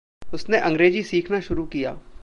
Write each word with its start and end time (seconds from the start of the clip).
उसने 0.33 0.57
अंग्रेज़ी 0.57 1.03
सीखना 1.03 1.39
शुरू 1.39 1.65
किया। 1.65 1.97